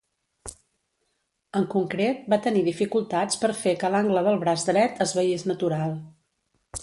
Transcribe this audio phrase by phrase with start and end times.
[1.59, 5.97] En concret, va tenir dificultats per fer que l'angle del braç dret es veiés natural.